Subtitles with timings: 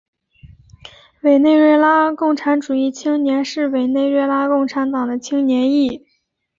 [1.21, 6.07] 委内瑞拉共产主义青年是委内瑞拉共产党的青年翼。